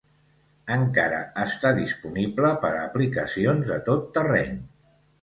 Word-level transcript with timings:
Encara 0.75 1.19
està 1.43 1.71
disponible 1.81 2.53
per 2.65 2.75
a 2.81 2.83
aplicacions 2.89 3.73
de 3.75 3.81
tot 3.93 4.13
terreny. 4.21 4.63